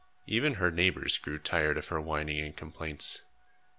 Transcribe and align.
Even 0.25 0.55
her 0.55 0.71
neighbors 0.71 1.19
grew 1.19 1.37
tired 1.37 1.77
of 1.77 1.89
her 1.89 2.01
whining 2.01 2.39
and 2.39 2.57
complaints. 2.57 3.21